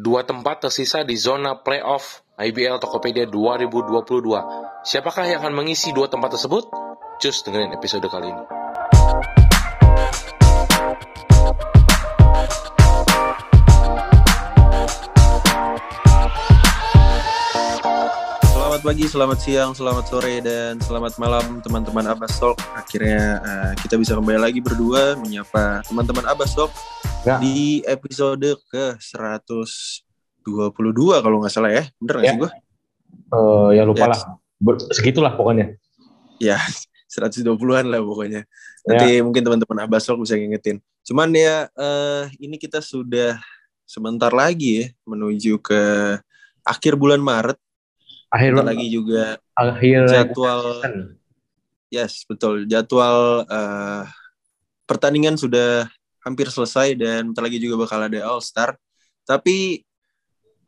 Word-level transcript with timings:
dua 0.00 0.24
tempat 0.24 0.64
tersisa 0.64 1.04
di 1.04 1.12
zona 1.20 1.60
playoff 1.60 2.24
IBL 2.40 2.80
Tokopedia 2.80 3.28
2022. 3.28 4.00
Siapakah 4.80 5.28
yang 5.28 5.44
akan 5.44 5.52
mengisi 5.52 5.92
dua 5.92 6.08
tempat 6.08 6.40
tersebut? 6.40 6.64
Cus 7.20 7.44
dengerin 7.44 7.76
episode 7.76 8.08
kali 8.08 8.32
ini. 8.32 8.44
Selamat 18.48 18.80
pagi, 18.80 19.04
selamat 19.04 19.38
siang, 19.44 19.70
selamat 19.76 20.04
sore, 20.08 20.40
dan 20.40 20.80
selamat 20.80 21.20
malam 21.20 21.60
teman-teman 21.60 22.16
Abbas. 22.16 22.40
Akhirnya 22.72 23.36
uh, 23.44 23.72
kita 23.76 24.00
bisa 24.00 24.16
kembali 24.16 24.40
lagi 24.40 24.64
berdua 24.64 25.20
menyapa 25.20 25.84
teman-teman 25.84 26.24
Abbas 26.24 26.56
Ya. 27.20 27.36
di 27.36 27.84
episode 27.84 28.56
ke 28.72 28.96
122 28.96 30.00
kalau 31.20 31.36
nggak 31.44 31.52
salah 31.52 31.68
ya. 31.68 31.84
Bener 32.00 32.14
nggak 32.16 32.24
Ya. 32.24 32.32
sih 32.32 32.40
gue? 32.40 32.50
Eh, 33.30 33.68
ya 33.76 33.82
lupa 33.84 34.04
Ya. 34.08 34.10
lah. 34.16 34.20
Segitulah 34.92 35.32
pokoknya. 35.36 35.76
Ya, 36.40 36.56
120-an 37.12 37.92
lah 37.92 38.00
pokoknya. 38.00 38.48
Nanti 38.88 39.20
mungkin 39.20 39.42
teman-teman 39.44 39.84
Abbas 39.84 40.08
Talk 40.08 40.16
bisa 40.24 40.32
ngingetin. 40.36 40.80
Cuman 41.04 41.28
ya 41.36 41.68
eh, 41.68 42.24
ini 42.40 42.56
kita 42.56 42.80
sudah 42.80 43.36
sebentar 43.84 44.32
lagi 44.32 44.80
ya 44.80 44.86
menuju 45.04 45.60
ke 45.60 45.82
akhir 46.64 46.96
bulan 46.96 47.20
Maret. 47.20 47.60
Akhir 48.30 48.54
Bentar 48.56 48.70
lagi 48.72 48.86
juga 48.88 49.36
akhir 49.52 50.06
jadwal. 50.08 50.62
Yes, 51.90 52.22
betul. 52.24 52.64
Jadwal 52.64 53.44
eh, 53.44 54.04
pertandingan 54.88 55.36
sudah 55.36 55.84
hampir 56.20 56.48
selesai 56.52 56.96
dan 56.96 57.32
bentar 57.32 57.42
lagi 57.44 57.58
juga 57.60 57.84
bakal 57.84 58.04
ada 58.06 58.20
All 58.24 58.44
Star. 58.44 58.76
Tapi 59.24 59.80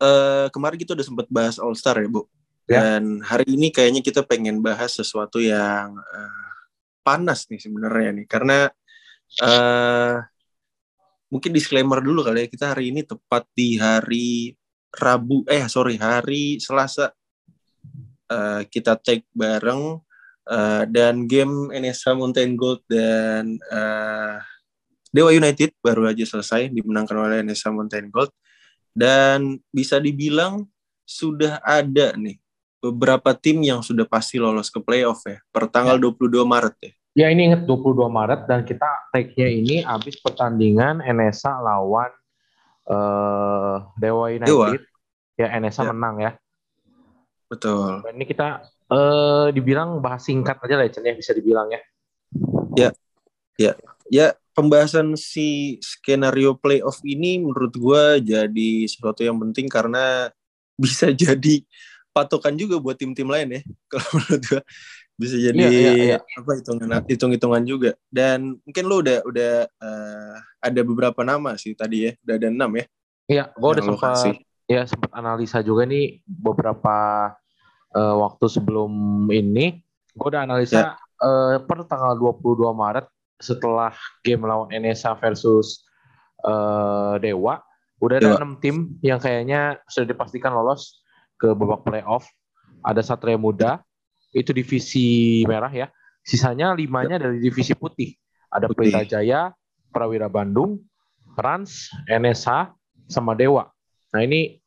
eh, 0.01 0.47
kemarin 0.49 0.77
kita 0.77 0.97
udah 0.97 1.05
sempat 1.05 1.27
bahas 1.29 1.57
All 1.61 1.77
Star 1.77 2.01
ya, 2.01 2.09
Bu. 2.09 2.25
Ya. 2.65 2.79
Dan 2.79 3.19
hari 3.21 3.53
ini 3.53 3.69
kayaknya 3.69 3.99
kita 3.99 4.23
pengen 4.23 4.63
bahas 4.63 4.95
sesuatu 4.95 5.37
yang 5.37 5.93
eh, 5.99 6.51
panas 7.03 7.45
nih 7.51 7.59
sebenarnya 7.59 8.09
nih, 8.23 8.25
karena 8.25 8.71
eh, 9.43 10.17
mungkin 11.29 11.51
disclaimer 11.53 11.99
dulu 12.01 12.25
kali 12.25 12.45
ya. 12.45 12.47
Kita 12.49 12.65
hari 12.73 12.93
ini 12.93 13.05
tepat 13.05 13.45
di 13.53 13.77
hari 13.77 14.53
Rabu, 14.93 15.45
eh 15.49 15.65
sorry 15.69 15.97
hari 15.99 16.57
Selasa. 16.57 17.13
Eh, 18.29 18.61
kita 18.69 18.97
take 18.97 19.27
bareng 19.33 20.01
Uh, 20.43 20.83
dan 20.91 21.23
game 21.23 21.71
NSA 21.71 22.19
Mountain 22.19 22.59
Gold 22.59 22.83
dan 22.91 23.55
uh, 23.71 24.43
Dewa 25.13 25.29
United 25.29 25.77
baru 25.77 26.09
aja 26.09 26.25
selesai 26.25 26.73
dimenangkan 26.73 27.13
oleh 27.13 27.45
NSA 27.45 27.69
Mountain 27.69 28.09
Gold 28.09 28.33
dan 28.97 29.61
bisa 29.69 30.01
dibilang 30.01 30.65
sudah 31.05 31.61
ada 31.61 32.17
nih 32.17 32.41
beberapa 32.81 33.37
tim 33.37 33.61
yang 33.61 33.85
sudah 33.85 34.09
pasti 34.09 34.41
lolos 34.41 34.73
ke 34.73 34.81
playoff 34.81 35.21
ya 35.29 35.37
per 35.53 35.69
tanggal 35.69 36.01
22 36.01 36.41
Maret 36.41 36.75
ya. 36.81 36.91
Ya 37.13 37.27
ini 37.29 37.53
inget 37.53 37.69
22 37.69 38.09
Maret 38.09 38.49
dan 38.49 38.65
kita 38.65 38.89
take-nya 39.13 39.45
ini 39.45 39.85
habis 39.85 40.17
pertandingan 40.17 40.97
NSA 41.05 41.61
lawan 41.61 42.09
eh 42.89 43.75
Dewa 44.01 44.33
United. 44.33 44.49
Dewa. 44.49 44.73
Ya 45.37 45.47
NSA 45.61 45.85
Ya. 45.85 45.93
menang 45.93 46.15
ya. 46.25 46.31
Betul. 47.53 48.01
Dan 48.01 48.17
ini 48.17 48.25
kita 48.25 48.65
eh 48.89 49.47
dibilang 49.53 50.01
bahas 50.01 50.25
singkat 50.25 50.57
aja 50.57 50.73
lah 50.73 50.89
ya, 50.89 50.99
ya 51.05 51.13
bisa 51.13 51.37
dibilang 51.37 51.69
ya. 51.69 51.81
Ya 54.09 54.33
pembahasan 54.53 55.17
si 55.17 55.77
skenario 55.81 56.53
playoff 56.57 57.01
ini 57.03 57.41
menurut 57.41 57.73
gua 57.75 58.21
jadi 58.21 58.71
sesuatu 58.85 59.25
yang 59.25 59.37
penting 59.41 59.65
karena 59.67 60.29
bisa 60.77 61.09
jadi 61.25 61.65
patokan 62.13 62.53
juga 62.53 62.77
buat 62.77 62.95
tim-tim 62.95 63.27
lain 63.27 63.59
ya. 63.59 63.61
Kalau 63.91 64.09
menurut 64.17 64.43
gua 64.47 64.61
bisa 65.13 65.37
jadi 65.37 65.53
Iya, 65.57 65.69
iya, 65.69 65.93
iya. 65.93 66.17
apa 66.21 66.51
hitungan 66.57 66.89
hitung-hitungan 67.05 67.63
juga. 67.65 67.91
Dan 68.09 68.57
mungkin 68.65 68.83
lo 68.89 68.95
udah 69.01 69.17
udah 69.25 69.53
eh, 69.69 70.35
ada 70.61 70.81
beberapa 70.81 71.21
nama 71.21 71.53
sih 71.57 71.77
tadi 71.77 72.09
ya, 72.09 72.11
udah 72.25 72.35
ada 72.37 72.47
enam 72.49 72.71
ya. 72.77 72.85
Iya, 73.23 73.43
gue 73.55 73.69
udah 73.79 73.83
sempat 73.87 74.09
kasih. 74.19 74.35
ya 74.67 74.81
sempat 74.83 75.11
analisa 75.15 75.63
juga 75.63 75.87
nih 75.87 76.19
beberapa 76.27 76.95
eh, 77.93 78.15
waktu 78.19 78.45
sebelum 78.49 78.91
ini. 79.29 79.81
Gue 80.13 80.27
udah 80.33 80.45
analisa 80.45 80.97
eh, 80.97 81.57
per 81.61 81.85
tanggal 81.85 82.17
22 82.17 82.73
Maret 82.73 83.05
setelah 83.43 83.91
game 84.23 84.47
melawan 84.47 84.71
NSA 84.71 85.19
versus 85.19 85.83
eh, 86.39 87.13
Dewa, 87.19 87.59
udah 87.99 88.15
ada 88.23 88.31
Dewa. 88.31 88.39
enam 88.39 88.55
tim 88.63 88.95
yang 89.03 89.19
kayaknya 89.19 89.83
sudah 89.91 90.07
dipastikan 90.07 90.55
lolos 90.55 91.03
ke 91.35 91.51
babak 91.51 91.83
playoff. 91.83 92.23
Ada 92.83 93.03
Satria 93.03 93.39
Muda, 93.39 93.79
itu 94.31 94.51
divisi 94.55 95.43
merah 95.47 95.71
ya. 95.71 95.87
Sisanya 96.23 96.71
limanya 96.71 97.19
dari 97.19 97.39
divisi 97.43 97.75
putih. 97.75 98.15
Ada 98.53 98.69
Putih. 98.69 98.91
Pelita 98.91 99.01
Jaya, 99.03 99.49
Prawira 99.89 100.29
Bandung, 100.29 100.77
Rans, 101.33 101.89
NSA, 102.05 102.69
sama 103.09 103.33
Dewa. 103.33 103.67
Nah 104.13 104.21
ini 104.21 104.61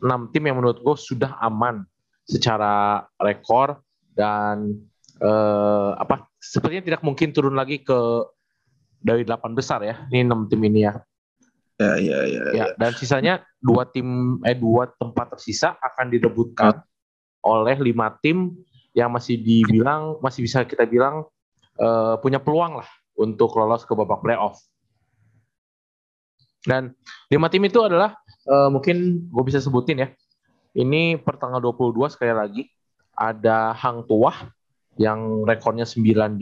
enam 0.00 0.30
tim 0.30 0.46
yang 0.46 0.62
menurut 0.62 0.78
gue 0.78 0.96
sudah 0.96 1.34
aman 1.42 1.82
secara 2.26 3.02
rekor 3.18 3.82
dan 4.14 4.74
eh, 5.20 5.90
apa 5.96 6.28
sepertinya 6.36 6.84
tidak 6.94 7.02
mungkin 7.04 7.32
turun 7.32 7.56
lagi 7.56 7.80
ke 7.80 7.98
dari 9.00 9.22
delapan 9.22 9.52
besar 9.54 9.80
ya. 9.84 10.04
Ini 10.10 10.26
enam 10.26 10.48
tim 10.50 10.60
ini 10.64 10.84
ya. 10.84 10.94
Ya, 11.76 11.92
ya, 12.00 12.18
ya. 12.24 12.42
ya. 12.50 12.52
Ya, 12.56 12.66
dan 12.80 12.96
sisanya 12.96 13.44
dua 13.60 13.84
tim 13.84 14.40
eh 14.48 14.56
dua 14.56 14.88
tempat 14.96 15.36
tersisa 15.36 15.76
akan 15.76 16.08
direbutkan 16.08 16.80
oleh 17.44 17.76
lima 17.84 18.16
tim 18.24 18.56
yang 18.96 19.12
masih 19.12 19.36
dibilang 19.36 20.16
masih 20.24 20.40
bisa 20.40 20.64
kita 20.64 20.88
bilang 20.88 21.28
eh, 21.76 22.14
punya 22.24 22.40
peluang 22.40 22.80
lah 22.80 22.88
untuk 23.20 23.52
lolos 23.60 23.84
ke 23.84 23.92
babak 23.92 24.24
playoff. 24.24 24.56
Dan 26.66 26.96
lima 27.28 27.46
tim 27.52 27.62
itu 27.68 27.78
adalah 27.84 28.16
eh, 28.48 28.68
mungkin 28.72 29.28
gue 29.28 29.44
bisa 29.44 29.60
sebutin 29.60 30.00
ya. 30.00 30.08
Ini 30.76 31.20
per 31.24 31.40
tanggal 31.40 31.60
22 31.60 32.12
sekali 32.12 32.32
lagi 32.36 32.62
ada 33.16 33.72
Hang 33.72 34.04
Tuah 34.04 34.55
yang 34.96 35.44
rekornya 35.44 35.84
98, 35.84 36.40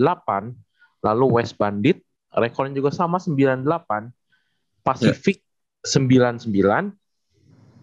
lalu 1.03 1.25
West 1.39 1.59
Bandit 1.59 2.03
rekornya 2.35 2.79
juga 2.79 2.91
sama 2.95 3.23
98, 3.23 3.67
Pacific 4.83 5.43
99, 5.83 6.51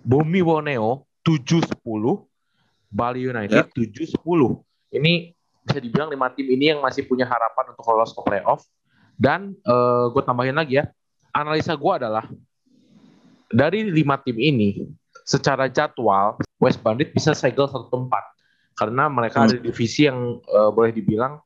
Bumi 0.02 0.42
Borneo 0.42 1.06
710, 1.24 1.76
Bali 2.90 3.22
United 3.28 3.72
710. 3.76 4.18
Ini 4.96 5.32
bisa 5.62 5.78
dibilang 5.78 6.09
lima 6.09 6.34
tim 6.34 6.50
ini 6.50 6.74
yang 6.74 6.82
masih 6.82 7.06
punya 7.06 7.30
harapan 7.30 7.72
untuk 7.72 7.86
lolos 7.86 8.12
ke 8.12 8.22
playoff. 8.26 8.66
Dan 9.16 9.53
gue 10.12 10.24
tambahin 10.26 10.58
lagi 10.58 10.82
ya, 10.82 10.90
analisa 11.30 11.78
gue 11.78 11.94
adalah 11.94 12.26
dari 13.52 13.86
lima 13.88 14.18
tim 14.18 14.40
ini, 14.40 14.90
secara 15.22 15.70
jadwal 15.70 16.42
West 16.58 16.82
Bandit 16.82 17.14
bisa 17.14 17.38
segel 17.38 17.70
satu 17.70 17.88
tempat 17.94 18.26
karena 18.81 19.06
mereka 19.06 19.46
Hmm. 19.46 19.46
ada 19.46 19.53
di 19.62 19.69
divisi 19.69 20.09
yang 20.09 20.42
eh, 20.42 20.69
boleh 20.74 20.90
dibilang 20.90 21.38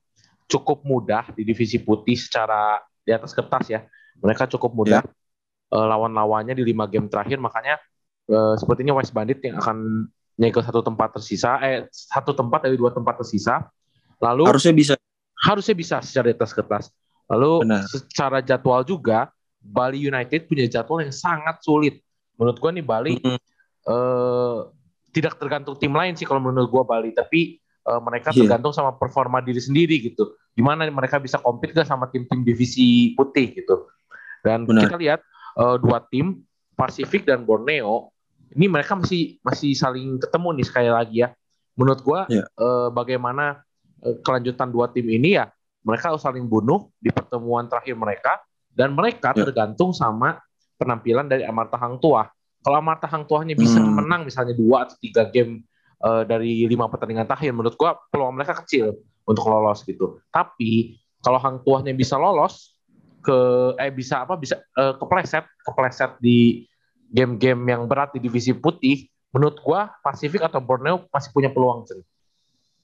cukup 0.48 0.88
mudah 0.88 1.36
di 1.36 1.44
divisi 1.44 1.84
putih 1.84 2.16
secara 2.16 2.80
di 3.04 3.12
atas 3.12 3.36
kertas 3.36 3.68
ya. 3.68 3.84
Mereka 4.24 4.48
cukup 4.56 4.72
mudah 4.72 5.04
eh, 5.68 5.86
lawan-lawannya 5.92 6.56
di 6.56 6.64
lima 6.64 6.88
game 6.88 7.12
terakhir 7.12 7.44
makanya 7.44 7.76
eh, 8.32 8.56
sepertinya 8.56 8.96
West 8.96 9.12
Bandit 9.12 9.44
yang 9.44 9.60
akan 9.60 10.08
nyegel 10.36 10.64
satu 10.64 10.80
tempat 10.80 11.16
tersisa 11.16 11.60
eh 11.60 11.88
satu 11.92 12.32
tempat 12.32 12.64
dari 12.64 12.80
dua 12.80 12.96
tempat 12.96 13.20
tersisa. 13.20 13.68
Lalu 14.24 14.48
Harusnya 14.48 14.72
bisa. 14.72 14.94
harusnya 15.36 15.76
bisa 15.76 16.00
secara 16.00 16.32
di 16.32 16.36
atas 16.40 16.56
kertas. 16.56 16.88
Lalu 17.28 17.68
Benar. 17.68 17.84
secara 17.92 18.40
jadwal 18.40 18.88
juga 18.88 19.28
Bali 19.60 20.00
United 20.00 20.48
punya 20.48 20.64
jadwal 20.72 21.04
yang 21.04 21.12
sangat 21.12 21.60
sulit. 21.60 22.00
Menurut 22.40 22.58
gua 22.60 22.72
nih 22.72 22.86
Bali 22.86 23.14
Hmm. 23.20 23.40
eh, 23.86 24.58
tidak 25.16 25.40
tergantung 25.40 25.80
tim 25.80 25.96
lain 25.96 26.12
sih 26.14 26.28
kalau 26.28 26.44
menurut 26.44 26.68
gua 26.68 26.84
Bali, 26.84 27.16
tapi 27.16 27.56
eh, 27.62 28.02
mereka 28.04 28.36
Iya. 28.36 28.44
tergantung 28.44 28.76
sama 28.76 28.92
performa 28.94 29.40
diri 29.40 29.64
sendiri 29.64 30.04
gitu. 30.04 30.36
Gimana 30.52 30.84
mereka 30.90 31.16
bisa 31.18 31.40
compete 31.40 31.72
gak 31.72 31.88
sama 31.88 32.12
tim-tim 32.12 32.44
divisi 32.44 33.16
putih 33.16 33.56
gitu. 33.56 33.88
Dan 34.44 34.68
Benar. 34.68 34.92
kita 34.92 34.96
lihat 35.00 35.20
eh, 35.56 35.76
dua 35.80 36.04
tim 36.04 36.44
Pasifik 36.76 37.24
dan 37.24 37.48
Borneo 37.48 38.12
ini 38.52 38.68
mereka 38.68 39.00
masih 39.00 39.40
masih 39.40 39.72
saling 39.72 40.20
ketemu 40.20 40.60
nih 40.60 40.66
sekali 40.68 40.90
lagi 40.92 41.16
ya. 41.24 41.32
Menurut 41.74 42.04
gua 42.04 42.28
Iya. 42.28 42.44
eh, 42.44 42.88
bagaimana 42.92 43.64
eh, 44.02 44.20
kelanjutan 44.20 44.68
dua 44.68 44.92
tim 44.92 45.08
ini 45.08 45.40
ya 45.40 45.48
mereka 45.82 46.12
harus 46.12 46.20
saling 46.20 46.44
bunuh 46.44 46.90
di 46.98 47.14
pertemuan 47.14 47.70
terakhir 47.70 47.96
mereka 47.96 48.42
dan 48.74 48.92
mereka 48.92 49.32
Ya. 49.32 49.46
tergantung 49.46 49.94
sama 49.94 50.42
penampilan 50.76 51.30
dari 51.30 51.46
Amarta 51.46 51.78
Hang 51.78 51.96
Tua. 51.98 52.26
Kalau 52.66 52.82
Amarta 52.82 53.06
Hang 53.06 53.30
Tuahnya 53.30 53.54
bisa 53.54 53.78
Hmm. 53.78 54.02
menang 54.02 54.26
misalnya 54.26 54.58
dua 54.58 54.90
atau 54.90 54.98
tiga 54.98 55.30
game 55.30 55.62
eh, 56.02 56.24
dari 56.26 56.66
lima 56.66 56.90
pertandingan 56.90 57.30
terakhir, 57.30 57.54
menurut 57.54 57.78
gua 57.78 57.94
peluang 58.10 58.34
mereka 58.34 58.58
kecil 58.66 58.98
untuk 59.24 59.46
lolos 59.46 59.86
gitu. 59.86 60.18
Tapi 60.34 60.98
kalau 61.22 61.38
Hang 61.38 61.62
Tuahnya 61.62 61.94
bisa 61.94 62.18
lolos 62.18 62.74
ke 63.22 63.38
eh 63.78 63.94
bisa 63.94 64.26
apa 64.26 64.34
bisa 64.34 64.58
eh, 64.58 64.94
kepleset 64.98 65.46
kepleset 65.62 66.18
di 66.18 66.66
game-game 67.10 67.62
yang 67.70 67.86
berat 67.86 68.18
di 68.18 68.20
divisi 68.20 68.52
putih, 68.58 69.06
menurut 69.30 69.62
gua 69.62 69.94
Pasifik 70.02 70.42
atau 70.42 70.58
Borneo 70.58 71.06
masih 71.14 71.30
punya 71.30 71.54
peluang 71.54 71.86
Chen. 71.86 72.02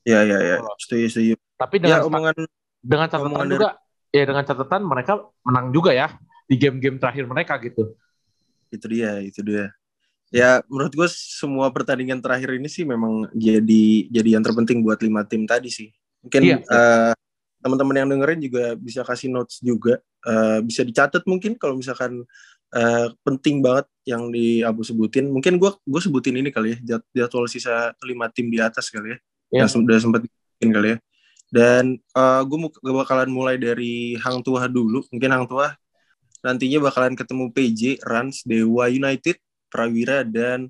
Ya 0.06 0.26
ya 0.26 0.38
ya, 0.42 0.62
setuju 0.82 1.08
setuju. 1.10 1.34
Tapi 1.58 1.78
Ya 1.78 2.02
dengan 2.02 2.02
omongan 2.10 2.34
dengan 2.82 3.08
catatan 3.10 3.30
omongan 3.30 3.50
juga 3.54 3.70
ya 4.10 4.24
dengan 4.26 4.44
catatan 4.46 4.82
mereka 4.82 5.14
menang 5.46 5.68
juga 5.70 5.92
ya 5.94 6.08
di 6.50 6.56
game-game 6.58 6.98
terakhir 6.98 7.30
mereka 7.30 7.62
gitu. 7.62 7.94
Itu 8.72 8.86
dia 8.88 9.20
itu 9.20 9.40
dia. 9.44 9.70
Ya 10.32 10.64
menurut 10.72 10.96
gue 10.96 11.08
semua 11.12 11.68
pertandingan 11.76 12.24
terakhir 12.24 12.56
ini 12.56 12.72
sih 12.72 12.88
memang 12.88 13.28
jadi 13.36 14.08
jadi 14.08 14.40
yang 14.40 14.44
terpenting 14.48 14.80
buat 14.80 15.04
lima 15.04 15.28
tim 15.28 15.44
tadi 15.44 15.68
sih. 15.68 15.92
Mungkin 16.24 16.42
Iya. 16.42 16.58
eh, 16.64 17.14
teman-teman 17.60 17.96
yang 18.00 18.10
dengerin 18.10 18.40
juga 18.40 18.66
bisa 18.80 19.04
kasih 19.04 19.30
notes 19.30 19.60
juga, 19.60 20.00
Eh, 20.22 20.62
bisa 20.62 20.86
dicatat 20.86 21.26
mungkin 21.26 21.58
kalau 21.58 21.74
misalkan 21.74 22.22
eh, 22.78 23.08
penting 23.26 23.58
banget 23.60 23.90
yang 24.06 24.30
di 24.30 24.62
Abu 24.62 24.86
sebutin. 24.86 25.28
Mungkin 25.34 25.58
gue 25.58 25.74
gue 25.82 26.02
sebutin 26.02 26.38
ini 26.38 26.54
kali 26.54 26.78
ya 26.78 26.96
jad- 26.96 27.10
jadwal 27.10 27.50
sisa 27.50 27.90
lima 28.06 28.30
tim 28.30 28.48
di 28.54 28.62
atas 28.62 28.94
kali 28.94 29.12
ya. 29.12 29.18
Iya. 29.18 29.60
Yang 29.66 29.70
sudah 29.82 29.98
sempat 29.98 30.22
dibikin 30.22 30.70
kali 30.70 30.88
ya. 30.94 30.98
Dan 31.50 31.98
gue 32.46 32.94
bakalan 32.94 33.34
mulai 33.34 33.58
dari 33.58 34.14
Hang 34.22 34.46
Tuah 34.46 34.70
dulu. 34.70 35.02
Mungkin 35.10 35.30
Hang 35.34 35.50
Tuah 35.50 35.74
nantinya 36.42 36.82
bakalan 36.82 37.14
ketemu 37.14 37.54
PJ, 37.54 37.82
Rans, 38.06 38.46
Dewa 38.46 38.90
United, 38.90 39.38
Prawira, 39.70 40.26
dan 40.26 40.70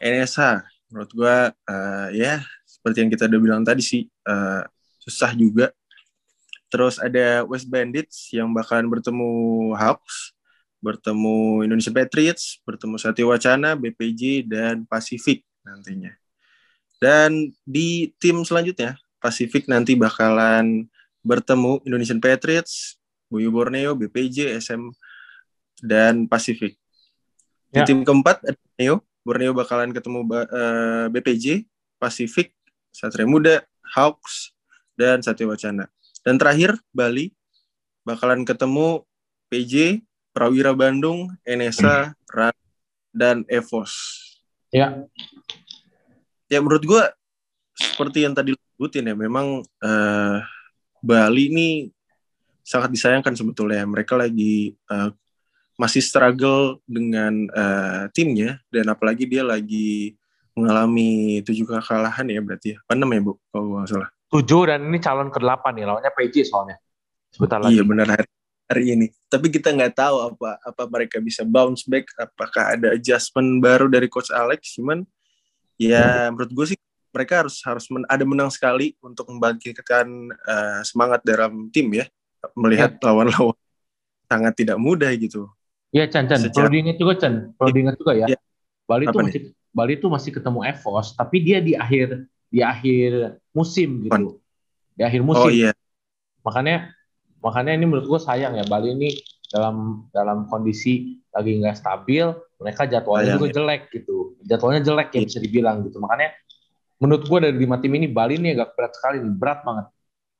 NSH. 0.00 0.62
Menurut 0.92 1.10
gue 1.12 1.36
eh, 1.52 2.08
ya 2.14 2.34
seperti 2.64 3.02
yang 3.02 3.10
kita 3.10 3.26
udah 3.26 3.40
bilang 3.40 3.62
tadi 3.66 3.82
sih 3.82 4.06
eh, 4.06 4.62
susah 5.02 5.32
juga. 5.34 5.72
Terus 6.70 7.00
ada 7.00 7.46
West 7.46 7.66
Bandits 7.70 8.30
yang 8.34 8.52
bakalan 8.52 8.90
bertemu 8.90 9.30
Hawks, 9.78 10.34
bertemu 10.82 11.64
Indonesia 11.64 11.94
Patriots, 11.94 12.60
bertemu 12.66 12.94
Satya 12.98 13.24
Wacana, 13.26 13.74
BPJ, 13.78 14.46
dan 14.46 14.84
Pacific 14.84 15.46
nantinya. 15.62 16.12
Dan 16.96 17.52
di 17.62 18.10
tim 18.18 18.42
selanjutnya, 18.42 18.98
Pacific 19.22 19.66
nanti 19.70 19.94
bakalan 19.98 20.88
bertemu 21.26 21.82
Indonesian 21.82 22.22
Patriots, 22.22 22.98
Buyu 23.26 23.50
Borneo, 23.50 23.98
BPJ, 23.98 24.54
SM, 24.62 24.90
dan 25.82 26.24
Pacific. 26.24 26.76
Di 27.68 27.82
Ya. 27.82 27.86
tim 27.86 28.00
keempat 28.02 28.40
ada 28.42 28.56
Borneo, 28.56 28.94
Borneo 29.26 29.52
bakalan 29.52 29.90
ketemu 29.92 30.20
ba- 30.24 30.48
eh, 30.48 31.06
BPJ, 31.10 31.66
Pacific, 31.98 32.54
Satria 32.92 33.28
Muda, 33.28 33.64
Hawks, 33.92 34.52
dan 34.96 35.20
Satya 35.20 35.44
Wacana. 35.44 35.90
Dan 36.24 36.40
terakhir 36.40 36.78
Bali 36.90 37.32
bakalan 38.02 38.46
ketemu 38.46 39.04
PJ, 39.46 40.00
Prawira 40.32 40.72
Bandung, 40.72 41.32
NSA, 41.44 42.12
RAN, 42.28 42.54
dan 43.12 43.42
EVOS. 43.48 43.92
Ya, 44.72 45.04
Ya 46.46 46.62
menurut 46.62 46.86
gua 46.86 47.10
seperti 47.74 48.22
yang 48.22 48.30
tadi 48.30 48.54
sebutin 48.54 49.10
ya, 49.10 49.14
memang 49.18 49.66
eh, 49.82 50.38
Bali 51.02 51.50
ini 51.50 51.68
sangat 52.62 52.94
disayangkan 52.94 53.34
sebetulnya. 53.34 53.82
Mereka 53.82 54.14
lagi 54.14 54.70
eh, 54.72 55.10
masih 55.76 56.00
struggle 56.00 56.80
dengan 56.88 57.48
eh, 57.52 58.04
timnya 58.16 58.60
dan 58.72 58.88
apalagi 58.88 59.28
dia 59.28 59.44
lagi 59.44 60.16
mengalami 60.56 61.44
tujuh 61.44 61.68
kekalahan 61.68 62.24
ya 62.32 62.40
berarti 62.40 62.68
ya. 62.74 62.76
Apa 62.80 62.96
enam 62.96 63.12
ya 63.12 63.20
Bu 63.20 63.32
kalau 63.52 63.76
nggak 63.76 63.88
salah. 63.92 64.10
tujuh 64.26 64.66
dan 64.66 64.82
ini 64.90 64.98
calon 64.98 65.30
ke-8 65.30 65.70
nih 65.76 65.84
lawannya 65.86 66.10
PJ 66.10 66.50
soalnya. 66.50 66.82
Sebentar 67.30 67.62
lagi. 67.62 67.78
Iya 67.78 67.86
benar 67.86 68.06
hari, 68.10 68.26
hari 68.66 68.84
ini. 68.90 69.06
Tapi 69.30 69.46
kita 69.54 69.70
nggak 69.70 69.94
tahu 69.94 70.16
apa 70.34 70.58
apa 70.66 70.82
mereka 70.90 71.22
bisa 71.22 71.46
bounce 71.46 71.86
back, 71.86 72.10
apakah 72.18 72.74
ada 72.74 72.96
adjustment 72.96 73.62
baru 73.62 73.86
dari 73.86 74.10
coach 74.10 74.34
Alex. 74.34 74.74
Cuman 74.80 75.06
ya 75.78 76.32
menurut 76.32 76.50
gue 76.50 76.66
sih 76.74 76.78
mereka 77.14 77.46
harus 77.46 77.62
harus 77.62 77.86
men- 77.92 78.08
ada 78.10 78.24
menang 78.26 78.50
sekali 78.50 78.98
untuk 78.98 79.30
membangkitkan 79.30 80.06
eh, 80.32 80.80
semangat 80.82 81.22
dalam 81.22 81.70
tim 81.70 81.86
ya. 81.94 82.10
Melihat 82.58 82.98
lawan-lawan 83.06 83.54
sangat 84.26 84.54
tidak 84.58 84.78
mudah 84.82 85.12
gitu. 85.14 85.46
Iya 85.94 86.04
Chan 86.10 86.26
Chan, 86.26 86.40
Secara- 86.42 86.54
perlu 86.66 86.68
diingat 86.74 86.96
juga 86.98 87.12
Chan, 87.16 87.34
perlu 87.54 87.70
diingat 87.72 87.94
juga 87.96 88.12
ya. 88.14 88.26
Iya. 88.28 88.38
Bali 88.86 89.04
itu 89.06 89.18
nih? 89.18 89.24
masih 89.26 89.40
Bali 89.70 89.92
itu 89.98 90.06
masih 90.08 90.30
ketemu 90.32 90.58
Evos, 90.64 91.06
tapi 91.14 91.36
dia 91.42 91.58
di 91.60 91.72
akhir 91.76 92.26
di 92.48 92.60
akhir 92.62 93.38
musim 93.52 94.06
gitu. 94.06 94.38
Di 94.96 95.02
akhir 95.04 95.20
musim. 95.20 95.46
Oh 95.46 95.52
iya, 95.52 95.70
Makanya 96.42 96.90
makanya 97.42 97.72
ini 97.74 97.84
menurut 97.84 98.06
gue 98.06 98.20
sayang 98.22 98.54
ya 98.56 98.64
Bali 98.64 98.94
ini 98.94 99.10
dalam 99.46 100.06
dalam 100.10 100.50
kondisi 100.50 101.22
lagi 101.30 101.58
nggak 101.60 101.76
stabil, 101.78 102.24
mereka 102.58 102.86
jadwalnya 102.86 103.34
Sayang, 103.34 103.38
juga 103.38 103.46
ya. 103.46 103.54
jelek 103.54 103.82
gitu. 103.94 104.16
Jadwalnya 104.42 104.80
jelek 104.82 105.08
ya 105.12 105.20
Iya. 105.22 105.26
bisa 105.28 105.38
dibilang 105.42 105.76
gitu. 105.86 105.98
Makanya 106.02 106.28
menurut 106.96 107.24
gue 107.28 107.38
dari 107.42 107.56
lima 107.56 107.76
tim 107.78 107.92
ini 107.94 108.06
Bali 108.08 108.40
ini 108.40 108.56
agak 108.56 108.74
berat 108.74 108.92
sekali 108.96 109.20
nih, 109.22 109.34
berat 109.36 109.60
banget 109.62 109.86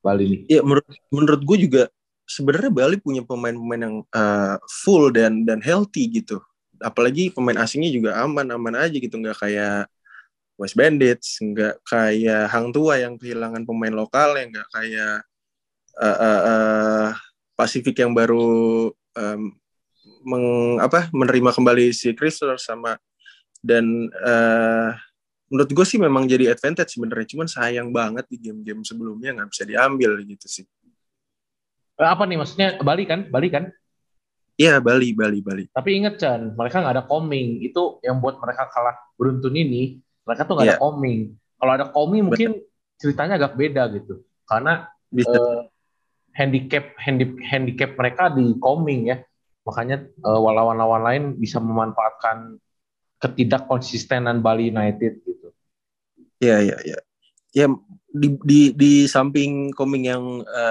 Bali 0.01 0.23
ini. 0.25 0.37
Iya 0.49 0.61
menurut 0.63 0.87
menurut 1.11 1.43
gue 1.43 1.57
juga 1.61 1.83
sebenarnya 2.27 2.71
Bali 2.75 2.97
punya 2.99 3.23
pemain-pemain 3.23 3.83
yang 3.87 3.97
eh, 4.03 4.57
full 4.83 5.15
dan 5.15 5.47
dan 5.47 5.63
healthy 5.63 6.11
gitu. 6.11 6.43
Apalagi 6.83 7.33
pemain 7.33 7.57
asingnya 7.63 7.89
juga 7.95 8.11
aman-aman 8.21 8.77
aja 8.77 8.99
gitu, 8.99 9.17
nggak 9.17 9.39
kayak 9.41 9.89
West 10.61 10.77
Bandits, 10.77 11.41
nggak 11.41 11.81
kayak 11.87 12.51
Hang 12.53 12.75
Tua 12.75 13.01
yang 13.01 13.17
kehilangan 13.17 13.65
pemain 13.65 13.95
lokal, 13.95 14.37
yang 14.37 14.53
nggak 14.53 14.69
kayak 14.75 15.17
eh, 16.03 16.19
eh, 16.21 16.41
eh, 16.51 17.09
Pasifik 17.57 17.97
yang 18.05 18.13
baru 18.13 18.93
em, 19.17 19.57
meng, 20.29 20.77
apa 20.77 21.09
menerima 21.09 21.57
kembali 21.57 21.89
si 21.97 22.13
Chrysler 22.13 22.61
sama 22.61 23.01
dan 23.65 24.13
eh, 24.13 24.91
menurut 25.49 25.71
gue 25.73 25.87
sih 25.89 25.97
memang 25.97 26.29
jadi 26.29 26.53
advantage 26.53 26.99
sebenarnya. 26.99 27.27
Cuman 27.33 27.49
sayang 27.49 27.89
banget 27.95 28.29
di 28.29 28.37
game-game 28.37 28.85
sebelumnya 28.85 29.41
nggak 29.41 29.49
bisa 29.57 29.65
diambil 29.65 30.21
gitu 30.21 30.47
sih 30.51 30.67
Apa 31.97 32.29
nih 32.29 32.37
maksudnya 32.37 32.77
Bali 32.81 33.05
kan? 33.09 33.29
Bali 33.33 33.49
kan? 33.49 33.73
Iya 34.57 34.81
Bali 34.81 35.13
Bali 35.13 35.45
Bali 35.45 35.65
Tapi 35.69 36.01
inget 36.01 36.17
Chan, 36.17 36.57
mereka 36.57 36.81
nggak 36.81 36.95
ada 36.97 37.05
coming. 37.05 37.61
Itu 37.61 38.01
yang 38.01 38.21
buat 38.21 38.41
mereka 38.41 38.69
kalah 38.73 38.97
beruntun 39.17 39.53
ini. 39.53 40.01
Mereka 40.25 40.49
tuh 40.49 40.57
nggak 40.57 40.67
ada 40.69 40.77
Iya. 40.77 40.85
coming. 40.85 41.19
Kalau 41.57 41.73
ada 41.73 41.87
coming 41.93 42.23
mungkin 42.29 42.51
ceritanya 42.97 43.37
agak 43.41 43.57
beda 43.57 43.89
gitu. 43.93 44.25
Karena 44.49 44.89
bisa 45.13 45.37
eh, 45.37 45.61
handicap 46.37 46.97
handi, 47.01 47.37
handicap 47.49 47.97
mereka 47.97 48.33
di 48.33 48.57
coming 48.61 49.13
ya. 49.13 49.21
Makanya 49.65 50.09
eh, 50.09 50.41
lawan-lawan 50.41 51.03
lain 51.05 51.25
bisa 51.37 51.61
memanfaatkan 51.61 52.57
ketidakkonsistenan 53.21 54.45
Bali 54.45 54.73
United 54.73 55.25
gitu. 55.25 55.49
Iya 56.41 56.61
iya 56.61 56.77
iya 56.85 56.99
ya 57.57 57.67
di 58.17 58.29
di 58.43 58.61
di 58.73 58.93
samping 59.05 59.71
Koming 59.77 60.05
yang 60.09 60.25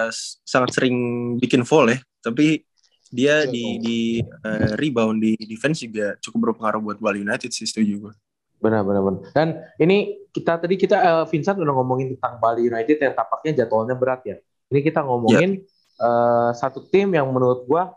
s- 0.09 0.41
sangat 0.41 0.73
sering 0.73 0.97
bikin 1.37 1.61
foul 1.61 1.93
ya 1.93 1.99
tapi 2.19 2.65
dia 3.13 3.45
Iya, 3.45 3.53
di 3.53 3.65
di 3.79 3.99
eh, 4.19 4.71
rebound 4.75 5.21
di 5.21 5.37
defense 5.45 5.85
juga 5.85 6.17
cukup 6.19 6.51
berpengaruh 6.51 6.81
buat 6.81 6.97
Bali 6.97 7.21
United 7.21 7.53
sih 7.53 7.69
setuju 7.69 8.09
gue 8.09 8.13
Benar, 8.55 8.81
benar, 8.81 9.01
benar. 9.03 9.21
Dan 9.35 9.47
ini 9.77 10.25
kita 10.33 10.57
tadi 10.57 10.73
kita 10.79 10.97
eh, 10.97 11.25
Vincent 11.29 11.59
udah 11.59 11.75
ngomongin 11.75 12.17
tentang 12.17 12.41
Bali 12.41 12.65
United 12.65 12.97
yang 12.97 13.13
tampaknya 13.13 13.61
jadwalnya 13.61 13.93
berat 13.93 14.25
ya. 14.25 14.37
Ini 14.73 14.79
kita 14.81 15.05
ngomongin 15.05 15.61
eh, 16.01 16.49
satu 16.55 16.81
tim 16.89 17.13
yang 17.13 17.29
menurut 17.29 17.67
gua 17.69 17.93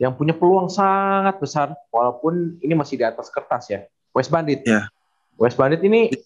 yang 0.00 0.14
punya 0.14 0.34
peluang 0.34 0.66
sangat 0.70 1.38
besar 1.38 1.70
walaupun 1.94 2.58
ini 2.58 2.74
masih 2.74 2.98
di 2.98 3.04
atas 3.06 3.30
kertas 3.30 3.70
ya. 3.70 3.86
West 4.10 4.32
Bandit. 4.32 4.66
Ya. 4.66 4.90
West 5.38 5.54
Bandit 5.54 5.84
ini 5.86 6.10
eh, 6.10 6.18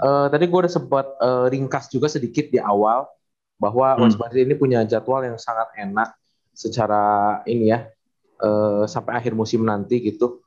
tadi 0.00 0.44
gua 0.48 0.64
udah 0.64 0.72
sempat 0.72 1.06
eh, 1.16 1.46
ringkas 1.52 1.88
juga 1.88 2.08
sedikit 2.08 2.48
di 2.48 2.56
awal 2.56 3.04
bahwa 3.60 3.92
Hmm. 3.94 4.08
West 4.08 4.16
Bandit 4.16 4.48
ini 4.48 4.56
punya 4.56 4.80
jadwal 4.82 5.20
yang 5.20 5.36
sangat 5.36 5.68
enak 5.76 6.16
secara 6.50 7.02
ini 7.44 7.68
ya 7.68 7.84
eh, 8.40 8.82
sampai 8.88 9.12
akhir 9.14 9.36
musim 9.36 9.60
nanti 9.62 10.00
gitu. 10.00 10.40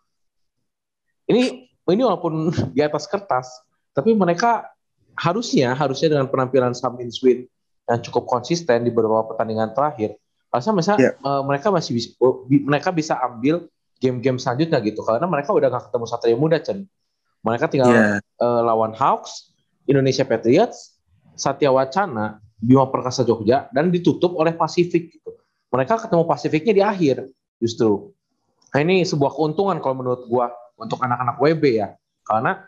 Ini 1.26 1.44
ini 1.70 2.02
walaupun 2.04 2.50
di 2.76 2.82
atas 2.82 3.06
kertas, 3.06 3.48
tapi 3.94 4.12
mereka 4.14 4.68
harusnya 5.14 5.78
harusnya 5.78 6.18
dengan 6.18 6.26
penampilan 6.26 6.74
Sam 6.74 6.98
Swin 7.14 7.46
yang 7.86 8.00
cukup 8.02 8.26
konsisten 8.26 8.82
di 8.82 8.90
beberapa 8.90 9.28
pertandingan 9.30 9.76
terakhir, 9.76 10.18
harusnya 10.50 10.74
masa, 10.74 10.94
Ya. 10.98 11.14
eh, 11.14 11.42
mereka 11.46 11.70
masih 11.70 11.92
bisa 11.94 12.10
oh, 12.18 12.48
bi- 12.48 12.64
mereka 12.64 12.90
bisa 12.90 13.20
ambil 13.20 13.68
game-game 14.02 14.36
selanjutnya 14.36 14.82
gitu 14.84 15.00
karena 15.00 15.24
mereka 15.24 15.56
udah 15.56 15.70
gak 15.70 15.88
ketemu 15.88 16.06
Satria 16.10 16.36
Muda 16.36 16.60
Chen. 16.60 16.84
Mereka 17.44 17.66
tinggal 17.68 17.92
ya 17.92 18.06
eh, 18.24 18.62
lawan 18.64 18.96
Hawks, 18.96 19.52
Indonesia 19.86 20.24
Patriots, 20.24 20.96
Satya 21.36 21.70
Wacana, 21.76 22.40
Bima 22.64 22.88
Perkasa 22.88 23.28
Jogja 23.28 23.68
dan 23.76 23.92
ditutup 23.92 24.40
oleh 24.40 24.56
Pasifik 24.56 25.20
gitu. 25.20 25.36
Mereka 25.76 26.08
ketemu 26.08 26.24
Pasifiknya 26.24 26.74
di 26.74 26.84
akhir 26.84 27.28
justru. 27.60 28.16
Nah 28.72 28.80
ini 28.80 29.04
sebuah 29.04 29.36
keuntungan 29.36 29.78
kalau 29.84 30.00
menurut 30.00 30.24
gua 30.32 30.50
untuk 30.80 31.04
anak-anak 31.04 31.36
WB 31.38 31.64
ya. 31.84 31.92
Karena 32.24 32.64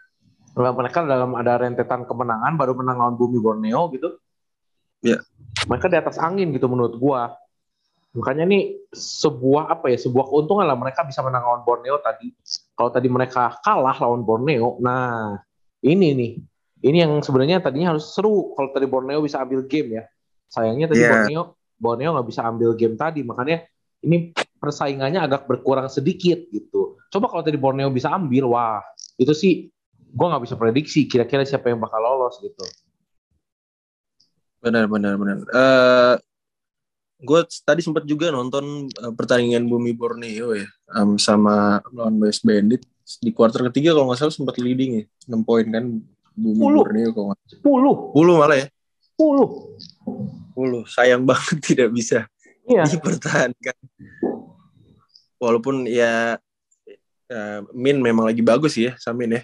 eh, 0.59 0.73
mereka 0.75 1.07
dalam 1.07 1.31
ada 1.39 1.53
rentetan 1.55 2.03
kemenangan 2.03 2.53
baru 2.59 2.75
menang 2.75 2.99
lawan 2.99 3.15
Bumi 3.15 3.39
Borneo 3.39 3.87
gitu. 3.95 4.19
Iya. 4.99 5.23
Mereka 5.71 5.87
di 5.87 5.97
atas 5.97 6.19
angin 6.19 6.51
gitu 6.51 6.67
menurut 6.67 6.99
gua. 6.99 7.31
Makanya 8.15 8.47
ini 8.47 8.79
sebuah 8.95 9.67
apa 9.71 9.91
ya, 9.91 9.99
sebuah 9.99 10.31
keuntungan 10.31 10.63
lah 10.63 10.79
mereka 10.79 11.03
bisa 11.03 11.19
menang 11.23 11.43
lawan 11.43 11.63
Borneo 11.67 11.99
tadi 11.99 12.31
kalau 12.75 12.91
tadi 12.91 13.07
mereka 13.07 13.55
kalah 13.63 13.95
lawan 13.95 14.27
Borneo, 14.27 14.77
nah 14.83 15.39
ini 15.79 16.11
nih, 16.11 16.31
ini 16.83 16.97
yang 16.99 17.23
sebenarnya 17.23 17.63
tadinya 17.63 17.95
harus 17.95 18.11
seru 18.11 18.51
kalau 18.53 18.75
tadi 18.75 18.85
Borneo 18.85 19.23
bisa 19.23 19.39
ambil 19.39 19.63
game 19.65 19.99
ya. 19.99 20.03
Sayangnya 20.51 20.91
tadi 20.91 21.01
Yeah. 21.01 21.11
Borneo 21.11 21.41
Borneo 21.75 22.09
nggak 22.15 22.27
bisa 22.27 22.41
ambil 22.43 22.75
game 22.75 22.95
tadi, 22.99 23.23
makanya 23.23 23.63
ini 24.03 24.35
persaingannya 24.59 25.19
agak 25.23 25.47
berkurang 25.47 25.87
sedikit 25.87 26.45
gitu. 26.51 26.99
Coba 27.11 27.31
kalau 27.31 27.43
tadi 27.43 27.55
Borneo 27.55 27.87
bisa 27.91 28.11
ambil, 28.11 28.51
wah 28.51 28.83
itu 29.15 29.31
sih 29.31 29.71
gue 30.15 30.27
nggak 30.27 30.43
bisa 30.43 30.55
prediksi 30.55 31.07
kira-kira 31.07 31.43
siapa 31.43 31.71
yang 31.71 31.79
bakal 31.79 31.99
lolos 31.99 32.39
gitu. 32.39 32.63
Benar, 34.63 34.87
benar, 34.87 35.15
benar. 35.19 35.37
Eh 35.47 36.15
gue 37.15 37.39
tadi 37.63 37.79
sempat 37.79 38.03
juga 38.03 38.27
nonton 38.29 38.87
eh, 38.87 39.13
pertandingan 39.13 39.65
Bumi 39.65 39.95
Borneo 39.95 40.51
ya, 40.51 40.67
em, 40.93 41.15
sama 41.15 41.79
lawan 41.89 42.19
West 42.19 42.43
Bandit 42.43 42.83
di 43.21 43.31
kuarter 43.31 43.69
ketiga 43.69 43.93
kalau 43.93 44.09
nggak 44.09 44.19
salah 44.19 44.33
sempat 44.33 44.57
leading 44.57 44.91
ya, 44.99 45.03
6 45.29 45.41
poin 45.41 45.65
kan 45.65 45.85
Bumi 46.33 46.59
Sepuluh. 46.59 46.81
Borneo 46.83 47.09
kalau 47.11 47.25
nggak 47.31 47.39
10, 47.63 48.35
10 48.35 48.41
malah 48.41 48.57
ya, 48.59 48.67
10. 49.15 50.83
10. 50.83 50.83
Sayang 50.91 51.23
banget 51.29 51.57
tidak 51.61 51.89
bisa 51.91 52.19
Iya. 52.65 52.81
dipertahankan. 52.89 53.77
Walaupun 55.37 55.85
ya 55.85 56.41
eh, 57.29 57.59
Min 57.71 58.01
memang 58.01 58.25
lagi 58.25 58.41
bagus 58.41 58.73
ya, 58.73 58.97
Samin 58.97 59.37
ya. 59.37 59.41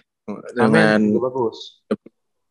Dengan 0.54 0.98
Amin, 0.98 1.13
bagus. 1.18 1.86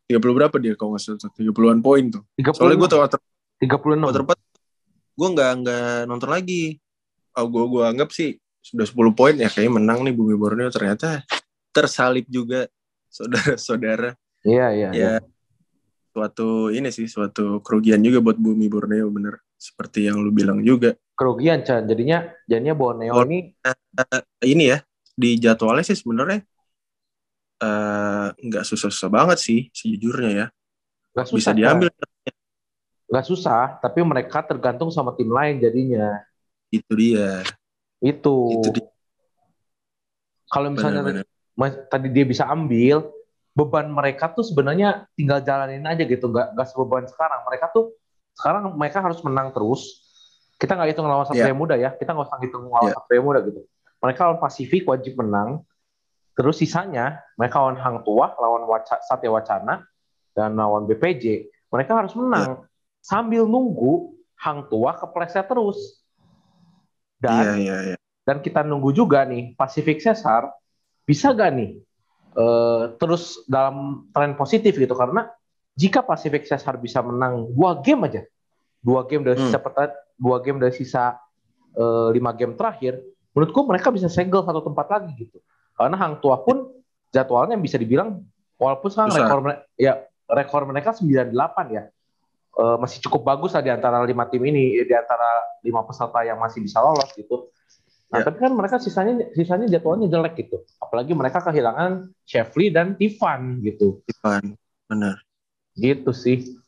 30 0.07 0.19
berapa 0.23 0.57
dia 0.59 0.75
kalau 0.75 0.95
nggak 0.95 1.03
salah, 1.03 1.31
30-an 1.35 1.81
poin 1.83 2.07
tuh. 2.11 2.23
36, 2.39 2.55
Soalnya 2.55 2.77
gue 2.79 2.89
tuh 2.89 2.99
quarter 2.99 3.21
36. 3.63 4.50
Quarter 5.21 5.21
4 5.21 5.21
gue 5.21 5.29
nggak 5.37 5.53
nggak 5.61 6.09
nonton 6.09 6.31
lagi. 6.33 6.65
Oh, 7.37 7.47
gue 7.47 7.65
gue 7.69 7.83
anggap 7.85 8.11
sih 8.11 8.41
sudah 8.65 8.85
10 8.89 9.13
poin 9.13 9.35
ya 9.37 9.53
kayaknya 9.53 9.73
menang 9.77 10.05
nih 10.05 10.13
Bumi 10.17 10.37
Borneo 10.37 10.73
ternyata 10.73 11.25
tersalip 11.71 12.25
juga 12.27 12.65
saudara-saudara. 13.13 14.17
Iya, 14.41 14.67
iya. 14.73 14.91
iya. 14.97 15.13
Ya 15.21 15.25
suatu 16.11 16.75
ini 16.75 16.91
sih 16.91 17.07
suatu 17.07 17.63
kerugian 17.63 18.03
juga 18.03 18.19
buat 18.19 18.35
Bumi 18.35 18.67
Borneo 18.67 19.07
bener 19.15 19.39
seperti 19.55 20.09
yang 20.11 20.19
lu 20.19 20.35
bilang 20.35 20.59
juga. 20.65 20.97
Kerugian, 21.15 21.63
Chan. 21.63 21.87
Jadinya 21.87 22.27
jadinya 22.49 22.75
Borneo 22.75 23.13
Oh. 23.15 23.25
ini 23.29 23.53
Eh, 23.61 24.23
ini 24.49 24.73
ya 24.73 24.81
di 25.15 25.37
jadwalnya 25.37 25.85
sih 25.85 25.99
sebenarnya 25.99 26.41
eh, 27.61 28.29
nggak 28.33 28.65
susah-susah 28.65 29.11
banget 29.13 29.39
sih 29.39 29.61
sejujurnya 29.71 30.31
ya 30.33 30.47
susah. 31.13 31.37
bisa 31.37 31.51
diambil 31.53 31.93
Nggak 33.11 33.27
susah, 33.27 33.83
tapi 33.83 34.07
mereka 34.07 34.39
tergantung 34.47 34.89
sama 34.89 35.13
tim 35.19 35.29
lain 35.29 35.59
jadinya. 35.59 36.23
itu 36.71 36.87
dia 36.95 37.43
Itu. 37.99 38.63
itu 38.63 38.69
dia 38.79 38.87
Kalau 40.47 40.71
misalnya 40.71 41.03
benar-benar 41.03 41.27
mas- 41.59 41.83
tadi 41.91 42.07
dia 42.15 42.23
bisa 42.23 42.47
ambil, 42.47 43.11
beban 43.51 43.91
mereka 43.91 44.31
tuh 44.31 44.47
sebenarnya 44.47 45.11
tinggal 45.19 45.43
jalanin 45.43 45.83
aja 45.83 46.07
gitu, 46.07 46.31
nggak 46.31 46.55
nggak 46.55 46.67
sebeban 46.71 47.05
sekarang. 47.11 47.43
Mereka 47.51 47.75
tuh 47.75 47.91
sekarang 48.39 48.71
mereka 48.79 49.03
harus 49.03 49.19
menang 49.27 49.51
terus. 49.51 50.07
Kita 50.63 50.79
nggak 50.79 50.95
hitung 50.95 51.11
lawan 51.11 51.27
Satria 51.27 51.51
Iya. 51.51 51.59
Muda 51.59 51.75
ya, 51.75 51.91
kita 51.91 52.15
nggak 52.15 52.31
usah 52.31 52.39
hitung 52.39 52.71
lawan 52.71 52.95
Iya. 52.95 52.97
Satria 53.03 53.23
Muda 53.23 53.39
gitu. 53.43 53.61
Mereka 53.99 54.21
lawan 54.31 54.39
Pasifik 54.39 54.83
wajib 54.87 55.19
menang. 55.19 55.67
Terus 56.39 56.57
sisanya 56.63 57.19
mereka 57.35 57.59
lawan 57.59 57.77
Hang 57.83 58.07
Tuah, 58.07 58.39
lawan 58.39 58.63
Waca, 58.71 59.03
Satya 59.03 59.29
Wacana, 59.29 59.83
dan 60.33 60.55
lawan 60.55 60.87
BPJ. 60.87 61.51
Mereka 61.69 61.99
harus 61.99 62.15
menang 62.15 62.70
sambil 63.01 63.45
nunggu 63.45 64.15
Hang 64.37 64.65
Tuah 64.67 64.97
kepleset 64.97 65.45
terus. 65.45 66.01
Dan 67.21 67.37
iya 67.37 67.53
iya 67.57 67.77
iya. 67.93 67.97
dan 68.25 68.41
kita 68.41 68.65
nunggu 68.65 68.93
juga 68.93 69.25
nih 69.25 69.53
Pacific 69.53 70.01
Cesar 70.01 70.49
bisa 71.05 71.33
gak 71.33 71.53
nih 71.53 71.77
eh, 72.33 72.83
terus 72.97 73.45
dalam 73.45 74.09
tren 74.09 74.33
positif 74.35 74.73
gitu? 74.73 74.95
Karena 74.95 75.29
jika 75.75 76.01
Pacific 76.01 76.45
Cesar 76.45 76.77
bisa 76.77 77.01
menang 77.01 77.53
dua 77.53 77.81
game 77.81 78.09
aja 78.09 78.23
dua 78.81 79.05
game 79.05 79.21
dari 79.23 79.37
Hmm. 79.37 79.49
sisa 79.49 79.61
perta- 79.61 79.93
dua 80.17 80.41
game 80.41 80.57
dari 80.57 80.73
sisa 80.73 81.21
eh, 81.71 82.09
lima 82.11 82.33
game 82.33 82.57
terakhir 82.57 82.99
menurutku 83.31 83.63
mereka 83.63 83.93
bisa 83.93 84.09
segel 84.09 84.43
satu 84.43 84.65
tempat 84.65 84.87
lagi 84.89 85.13
gitu. 85.21 85.39
Karena 85.77 85.95
Hang 85.97 86.19
Tua 86.19 86.41
pun 86.41 86.67
jadwalnya 87.11 87.55
bisa 87.55 87.77
dibilang 87.77 88.25
walaupun 88.57 88.89
sekarang 88.89 89.13
rekor 89.13 89.39
ya 89.77 89.93
rekor 90.27 90.63
mereka 90.65 90.91
98 90.93 91.31
ya 91.71 91.85
Eh, 92.51 92.77
masih 92.83 92.99
cukup 93.01 93.23
bagus 93.23 93.55
lah 93.55 93.63
di 93.63 93.71
antara 93.71 94.03
lima 94.03 94.27
tim 94.27 94.43
ini 94.43 94.83
di 94.83 94.91
antara 94.91 95.25
lima 95.63 95.87
peserta 95.87 96.27
yang 96.27 96.37
masih 96.37 96.59
bisa 96.61 96.83
lolos 96.83 97.09
gitu 97.15 97.47
Nah, 98.11 98.19
Ya. 98.21 98.27
tapi 98.27 98.43
kan 98.43 98.51
mereka 98.51 98.83
sisanya 98.83 99.31
sisanya 99.39 99.71
jadwalnya 99.71 100.11
jelek 100.11 100.35
gitu. 100.35 100.67
Apalagi 100.83 101.15
mereka 101.15 101.39
kehilangan 101.47 102.11
Shefly 102.27 102.75
dan 102.75 102.99
Tivan 102.99 103.63
gitu. 103.63 104.03
Ivan 104.03 104.59
benar 104.91 105.23
Gitu 105.79 106.11
sih. 106.11 106.59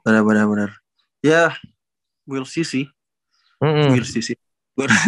benar 0.00 0.24
benar 0.24 0.48
benar 0.48 0.70
ya 1.20 1.52
we'll 2.24 2.48
see 2.48 2.64
sih 2.64 2.88
Mm-mm. 3.60 3.92
we'll 3.92 4.08
see 4.08 4.24
sih 4.24 4.40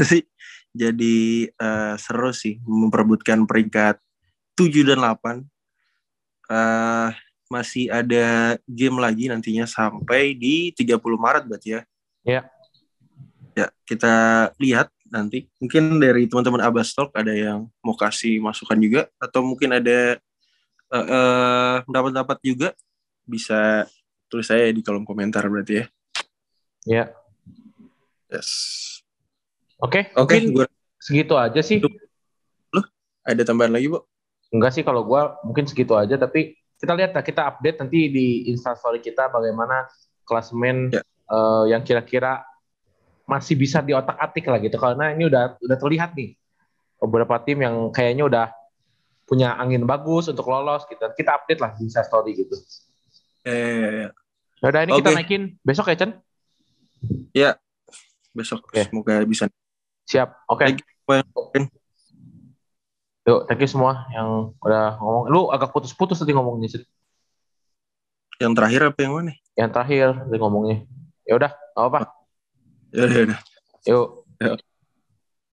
sih 0.04 0.20
jadi 0.84 1.16
eh, 1.48 1.94
seru 1.96 2.28
sih 2.36 2.60
memperebutkan 2.60 3.48
peringkat 3.48 3.96
7 4.52 4.84
dan 4.84 5.00
8 5.00 5.40
eh 6.52 7.08
masih 7.52 7.92
ada 7.92 8.56
game 8.64 8.96
lagi 8.96 9.28
nantinya 9.28 9.68
sampai 9.68 10.32
di 10.32 10.72
30 10.72 10.96
Maret 11.20 11.44
berarti 11.44 11.68
ya 11.76 11.80
Ya. 12.22 12.40
ya 13.52 13.66
kita 13.84 14.12
lihat 14.56 14.88
nanti 15.10 15.44
mungkin 15.60 16.00
dari 16.00 16.24
teman-teman 16.24 16.64
Abbas 16.64 16.94
Talk 16.96 17.12
ada 17.12 17.34
yang 17.36 17.68
mau 17.84 17.92
kasih 17.92 18.40
masukan 18.40 18.78
juga 18.80 19.10
atau 19.20 19.44
mungkin 19.44 19.76
ada 19.76 20.16
eh, 20.88 21.06
eh, 21.12 21.76
pendapat-pendapat 21.84 22.38
juga 22.40 22.68
bisa 23.28 23.84
tulis 24.30 24.48
saya 24.48 24.72
di 24.72 24.80
kolom 24.80 25.04
komentar 25.04 25.44
berarti 25.50 25.82
ya 25.82 25.86
Ya. 26.82 27.04
yes 28.32 28.48
Oke, 29.78 30.08
oke 30.14 30.30
mungkin 30.30 30.42
gue 30.62 30.66
segitu 30.98 31.34
aja 31.34 31.58
sih. 31.60 31.82
ada 33.22 33.42
tambahan 33.46 33.70
lagi 33.74 33.86
bu 33.86 34.02
Enggak 34.52 34.74
sih 34.76 34.84
kalau 34.84 35.02
gua 35.06 35.38
mungkin 35.46 35.64
segitu 35.64 35.96
aja 35.96 36.18
tapi 36.20 36.58
kita 36.82 36.98
lihat 36.98 37.14
lah 37.14 37.22
kita 37.22 37.46
update 37.46 37.78
nanti 37.78 38.10
di 38.10 38.26
Instastory 38.50 38.98
kita 38.98 39.30
bagaimana 39.30 39.86
klasemen 40.26 40.90
Ya. 40.90 41.02
eh, 41.06 41.64
yang 41.70 41.86
kira-kira 41.86 42.42
masih 43.22 43.54
bisa 43.54 43.78
diotak-atik 43.78 44.50
lah 44.50 44.58
gitu 44.58 44.74
karena 44.82 45.14
ini 45.14 45.30
udah 45.30 45.54
udah 45.62 45.76
terlihat 45.78 46.10
nih 46.18 46.34
beberapa 46.98 47.38
tim 47.38 47.62
yang 47.62 47.94
kayaknya 47.94 48.26
udah 48.26 48.46
punya 49.30 49.54
angin 49.54 49.86
bagus 49.86 50.26
untuk 50.28 50.44
lolos 50.50 50.82
gitu. 50.90 51.00
Kita 51.14 51.38
update 51.38 51.62
lah 51.62 51.70
di 51.78 51.86
Instastory 51.86 52.34
gitu. 52.34 52.58
ya, 53.46 53.54
ya, 53.54 53.70
ya, 53.78 53.90
ya. 54.06 54.08
Udah 54.62 54.80
ini 54.82 54.92
kita 54.98 55.10
Oke. 55.10 55.16
naikin 55.18 55.42
besok 55.62 55.86
ya 55.90 55.96
Chen? 56.02 56.10
besok 58.32 58.64
Oke. 58.68 58.88
semoga 58.88 59.22
bisa 59.24 59.46
Siap. 60.08 60.50
Oke. 60.50 60.74
Thank 60.74 61.70
you. 61.70 61.81
Yuk, 63.22 63.46
thank 63.46 63.62
you 63.62 63.70
semua 63.70 64.10
yang 64.10 64.50
udah 64.58 64.98
ngomong. 64.98 65.24
Lu 65.30 65.40
agak 65.54 65.70
putus-putus 65.70 66.18
tadi 66.18 66.34
ngomongnya. 66.34 66.78
Sid. 66.78 66.84
yang 68.42 68.58
terakhir 68.58 68.90
apa 68.90 68.98
yang 69.06 69.14
mana 69.14 69.32
Yang 69.54 69.70
terakhir 69.70 70.06
tadi 70.26 70.38
ngomongnya. 70.42 70.76
Ya 71.22 71.38
udah, 71.38 71.50
apa-apa. 71.78 72.10
ya 72.90 73.06
udah 73.06 73.14
ya 73.14 73.22
udah 73.30 73.38
Yuk. 73.86 74.08
Ya. 74.42 74.50